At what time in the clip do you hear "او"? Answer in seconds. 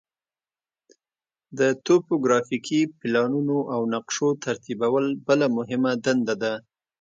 3.73-3.81